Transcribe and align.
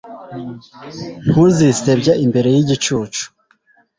ntuzisebye 1.25 2.11
imbere 2.25 2.49
y'igicucu 2.55 3.23